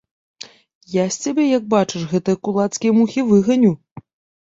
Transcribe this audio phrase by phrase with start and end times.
[0.93, 3.73] Я з цябе як бачыш гэтыя кулацкія мухі выганю!